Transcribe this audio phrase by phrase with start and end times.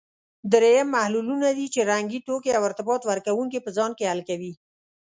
[0.51, 4.53] دریم محللونه دي چې رنګي توکي او ارتباط ورکوونکي په ځان کې حل کوي.